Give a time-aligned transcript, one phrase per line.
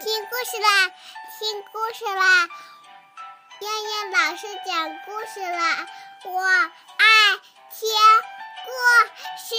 [0.00, 0.88] 听故事啦，
[1.38, 2.48] 听故事啦！
[3.60, 5.86] 燕燕老师讲故事啦，
[6.24, 6.40] 我
[6.96, 7.04] 爱
[7.68, 7.86] 听
[8.64, 8.70] 故
[9.36, 9.54] 事。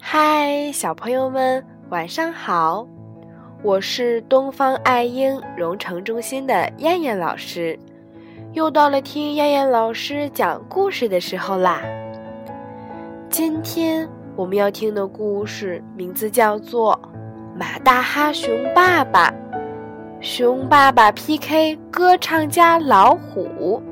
[0.00, 2.86] 嗨，小朋友们，晚上好！
[3.64, 7.76] 我是东方爱婴蓉城中心的燕燕老师，
[8.52, 11.82] 又到了听燕燕老师讲故事的时候啦。
[13.28, 14.08] 今天。
[14.34, 16.98] 我们要听的故事名字叫做
[17.58, 19.30] 《马大哈熊爸爸》，
[20.22, 23.82] 熊爸爸 PK 歌唱家老虎。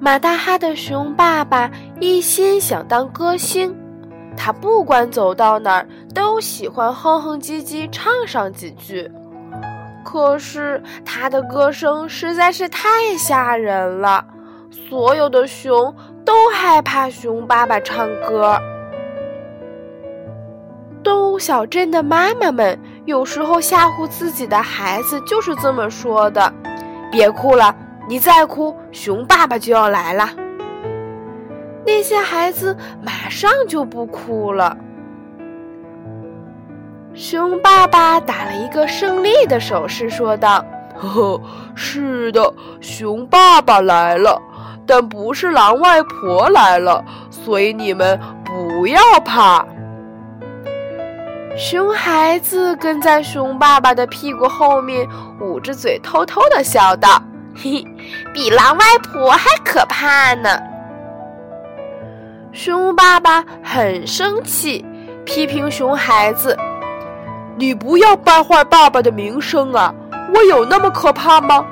[0.00, 1.70] 马大哈的熊爸爸
[2.00, 3.76] 一心想当歌星，
[4.34, 9.10] 他不管走到哪儿都喜欢哼哼唧唧唱上几句。
[10.02, 14.24] 可是他的歌声实在是太吓人了。
[14.72, 15.94] 所有的熊
[16.24, 18.58] 都害怕熊爸爸唱歌。
[21.04, 26.50] 动物小镇的妈妈们有时候吓唬自己的孩子，就是这么说的
[27.12, 27.74] ：“别哭了，
[28.08, 30.30] 你再哭，熊爸爸就要来了。”
[31.84, 34.74] 那些孩子马上就不哭了。
[37.12, 40.64] 熊爸爸打了一个胜利的手势，说道
[40.96, 41.40] ：“呵呵，
[41.74, 44.40] 是的，熊爸爸来了。”
[44.86, 49.64] 但不是狼外婆来了，所以你们不要怕。
[51.56, 55.06] 熊孩子跟在熊爸爸的屁股后面，
[55.40, 57.22] 捂着嘴偷偷的笑道
[57.54, 57.86] ：“嘿嘿，
[58.32, 60.48] 比狼外婆还可怕呢。”
[62.52, 64.84] 熊爸爸很生气，
[65.24, 66.56] 批评熊孩子
[67.56, 69.94] ：“你不要败坏爸爸的名声啊！
[70.34, 71.64] 我有那么可怕吗？”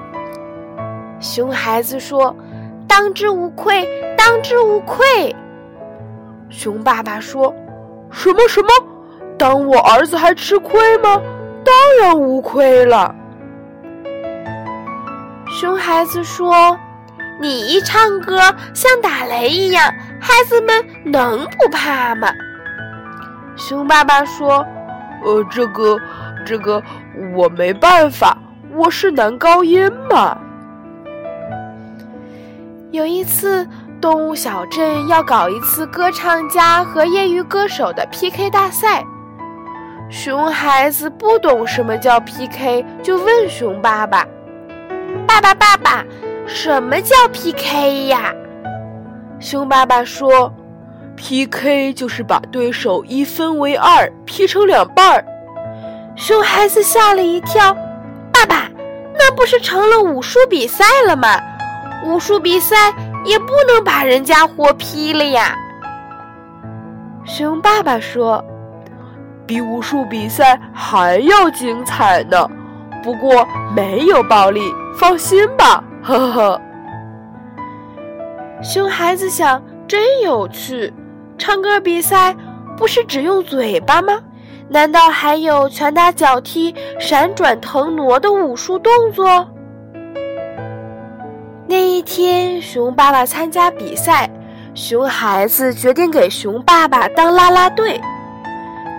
[1.20, 2.36] 熊孩子说。
[2.90, 3.88] 当之无愧，
[4.18, 5.34] 当之无愧。
[6.48, 7.54] 熊爸爸说
[8.10, 8.68] ：“什么什么？
[9.38, 11.22] 当我儿子还吃亏吗？
[11.64, 13.14] 当然无愧了。”
[15.48, 16.76] 熊孩子说
[17.40, 18.40] ：“你一唱歌
[18.74, 19.84] 像打雷一样，
[20.20, 22.28] 孩子们能不怕吗？”
[23.56, 24.66] 熊爸爸说
[25.24, 25.96] ：“呃，这个，
[26.44, 26.82] 这个，
[27.36, 28.36] 我没办法，
[28.74, 30.36] 我是男高音嘛。”
[32.92, 33.64] 有一次，
[34.00, 39.04] 动物小镇要搞一次歌唱家和业余歌手的 PK 大赛。
[40.10, 44.26] 熊孩子不懂什么叫 PK，就问熊爸爸
[45.24, 46.04] ：“爸爸，爸爸，
[46.48, 48.34] 什么叫 PK 呀？”
[49.38, 50.52] 熊爸爸说
[51.16, 55.24] ：“PK 就是把对手一分为二，劈成两半儿。”
[56.16, 57.72] 熊孩子吓了一跳
[58.34, 58.68] ：“爸爸，
[59.16, 61.40] 那不是成了武术比赛了吗？”
[62.04, 62.76] 武术比赛
[63.24, 65.56] 也不能把人家活劈了呀。
[67.24, 68.42] 熊爸爸说
[69.46, 72.48] ：“比武术比赛还要精彩呢，
[73.02, 74.62] 不过没有暴力，
[74.94, 76.60] 放心吧。”呵呵。
[78.62, 80.92] 熊孩子想，真有趣。
[81.38, 82.34] 唱歌比赛
[82.76, 84.18] 不是只用嘴巴吗？
[84.68, 89.46] 难道还有拳打脚踢、闪转腾挪的武术动作？
[91.70, 94.28] 那一天，熊爸爸参加比赛，
[94.74, 98.00] 熊孩子决定给熊爸爸当啦啦队。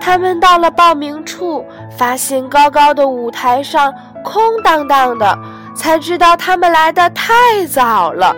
[0.00, 1.62] 他们到了报名处，
[1.98, 3.92] 发现高高的舞台上
[4.24, 5.38] 空荡荡的，
[5.76, 8.34] 才知道他们来的太早了。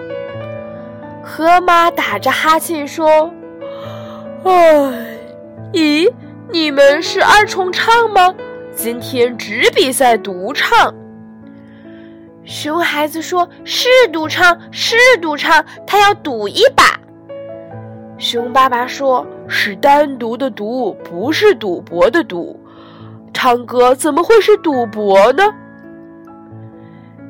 [1.22, 3.30] 河马打着哈欠说
[4.42, 4.52] ：“唉，
[5.72, 6.12] 咦，
[6.50, 8.34] 你们是二重唱吗？
[8.74, 10.92] 今天只比赛独唱。”
[12.44, 16.84] 熊孩子说：“是赌唱，是赌唱，他要赌一把。”
[18.18, 22.60] 熊爸爸说：“是单独的赌，不是赌博的赌。
[23.32, 25.42] 唱歌怎么会是赌博呢？”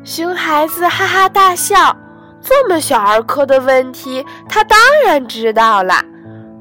[0.05, 1.97] 熊孩子哈哈大笑，
[2.43, 5.95] 这么小儿科的问题，他当然知道了。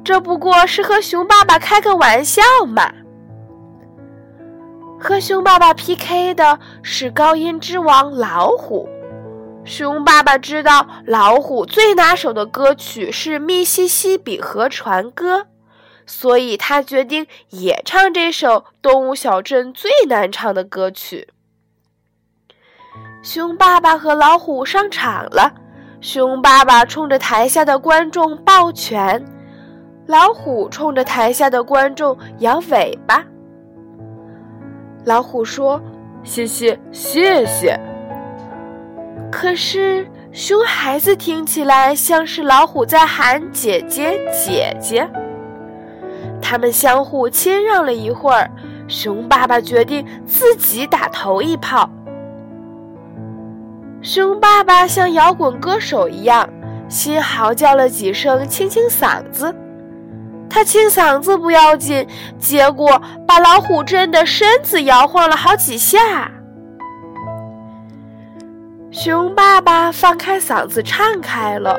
[0.03, 2.89] 这不过是和熊爸爸开个玩笑嘛。
[5.03, 8.87] 和熊爸爸 PK 的是高音之王老虎。
[9.65, 15.39] 熊爸爸知道老虎最拿手的歌曲是《密西西比河船歌》，
[16.05, 21.27] 所以他决定也唱这首动物小镇最难唱的歌曲。
[23.21, 25.53] 熊爸爸和老虎上场了，
[25.99, 29.21] 熊爸爸冲着台下的观众抱拳，
[30.07, 33.25] 老虎冲着台下的观众摇尾巴。
[35.05, 35.81] 老虎说
[36.23, 37.79] ：“谢谢，谢谢。”
[39.31, 45.09] 可是熊孩子听起来像是老虎在喊“姐姐，姐姐”。
[46.41, 48.49] 他们相互谦让了一会儿，
[48.87, 51.89] 熊爸爸决定自己打头一炮。
[54.01, 56.47] 熊爸爸像摇滚歌手一样，
[56.89, 59.53] 先嚎叫了几声，清清嗓子。
[60.53, 62.07] 他清嗓子不要紧，
[62.37, 66.29] 结果把老虎震得身子摇晃了好几下。
[68.91, 71.75] 熊爸爸放开嗓子唱开了，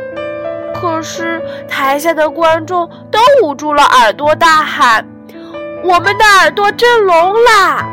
[0.75, 5.07] 可是台下的观众都捂住了耳朵，大喊
[5.85, 7.87] ：“我们的耳朵震聋啦！”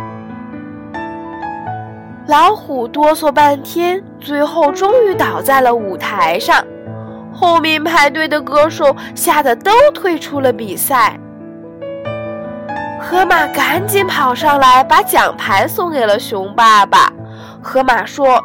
[2.25, 6.65] 老虎哆嗦半天，最后终于倒在了舞台上。
[7.41, 11.19] 后面排队的歌手吓得都退出了比赛。
[12.99, 17.11] 河马赶紧跑上来，把奖牌送给了熊爸爸。
[17.59, 18.39] 河马说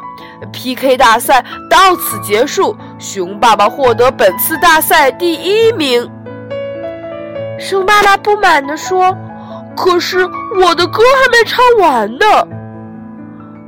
[0.51, 6.11] ：“PK 大赛到此结束，熊爸爸获得本次大赛第一名。”
[7.61, 9.15] 熊爸爸不满地说
[9.77, 10.27] ：“可是
[10.59, 12.27] 我的歌还没唱完呢。”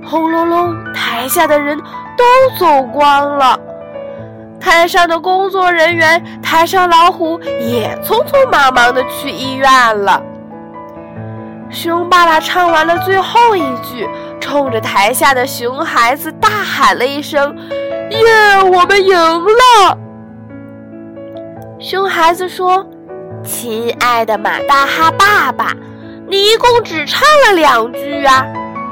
[0.09, 1.79] 轰隆隆，台下的人
[2.17, 2.25] 都
[2.59, 3.61] 走光了。
[4.61, 10.23] 台上的工作人员，台上老虎也匆匆忙忙的去医院了。
[11.71, 14.09] 熊爸爸唱完了最后一句，
[14.41, 17.55] 冲着台下的熊孩子大喊了一声
[18.11, 19.99] ：“耶，我们赢了！”
[21.79, 22.85] 熊孩子说
[23.45, 25.73] ：“亲爱的马大哈爸爸，
[26.27, 28.45] 你一共只唱了两句啊，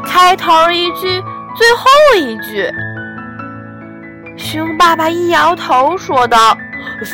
[0.04, 1.20] 开头一句，
[1.56, 2.70] 最后一句。”
[4.56, 6.56] 熊爸爸一摇头，说道：“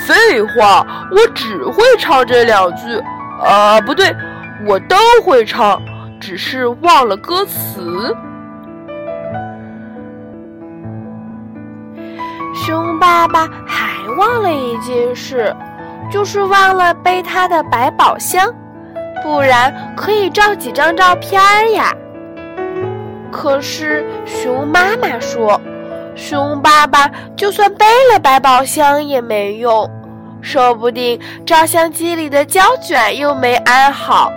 [0.06, 3.02] 废话，我只会唱这两句。
[3.44, 4.14] 啊，不对，
[4.64, 4.94] 我都
[5.24, 5.82] 会唱，
[6.20, 8.16] 只是忘了歌词。”
[12.54, 15.52] 熊爸爸还忘了一件事，
[16.08, 18.54] 就是忘了背他的百宝箱，
[19.20, 21.42] 不然可以照几张照片
[21.72, 21.92] 呀。
[23.32, 25.60] 可是熊妈妈说。
[26.14, 29.90] 熊爸爸就算背了百宝箱也没用，
[30.40, 34.30] 说不定照相机里的胶卷又没安好。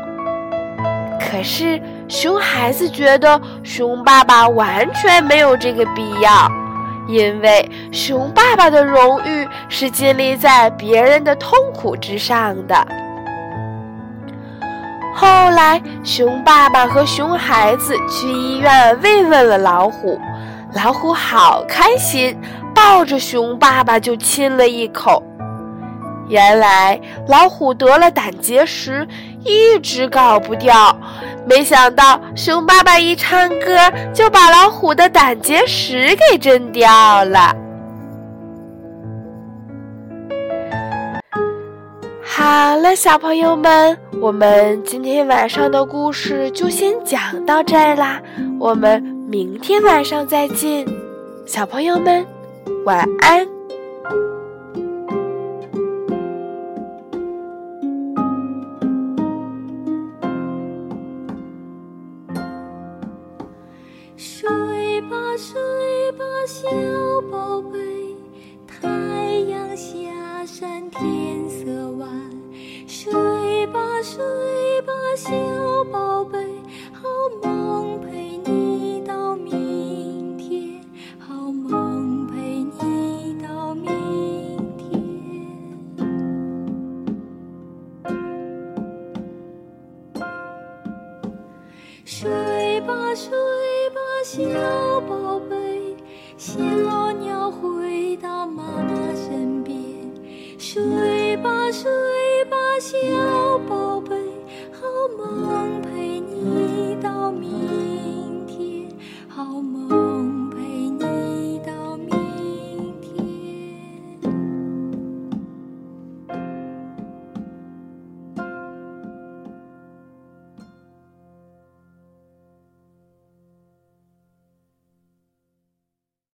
[1.20, 6.50] 可是熊孩子觉得熊爸爸完全没有这个必要，
[7.08, 12.88] 因为熊爸爸的荣誉是建立在别人的痛苦之上的。
[15.14, 20.20] 后来，熊爸爸和熊孩子去医院慰问了老虎。
[20.76, 22.38] 老虎好开心，
[22.76, 25.24] 抱着熊爸爸就亲了一口。
[26.28, 27.00] 原来
[27.30, 29.08] 老虎得了胆结石，
[29.46, 30.96] 一直搞不掉。
[31.48, 33.78] 没想到熊爸爸一唱歌，
[34.14, 37.56] 就把老虎的胆结石给震掉了。
[42.22, 48.20] 好了，小朋友们，我们今天晚上的故事就先讲到这儿啦。
[48.60, 49.15] 我们。
[49.36, 50.88] 明天晚上再见，
[51.46, 52.26] 小朋友们，
[52.86, 53.46] 晚安。
[64.16, 65.60] 睡吧，睡
[66.14, 66.70] 吧，小
[67.30, 67.78] 宝贝，
[68.66, 68.88] 太
[69.50, 71.45] 阳下山天
[92.08, 92.30] 睡
[92.82, 93.32] 吧，睡
[93.90, 95.96] 吧，小宝贝，
[96.38, 96.62] 小
[97.14, 99.76] 鸟回到妈妈身边。
[100.60, 101.92] 睡吧，睡
[102.46, 102.96] 吧，小，